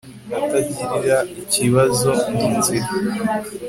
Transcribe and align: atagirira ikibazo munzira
atagirira 0.37 1.17
ikibazo 1.43 2.09
munzira 2.35 2.87